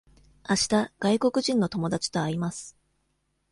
[0.41, 2.75] あした外国人の友達と会います。